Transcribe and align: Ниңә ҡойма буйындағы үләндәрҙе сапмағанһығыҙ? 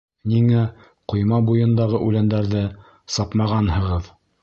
Ниңә 0.29 0.63
ҡойма 1.13 1.39
буйындағы 1.51 2.01
үләндәрҙе 2.09 2.65
сапмағанһығыҙ? 3.19 4.15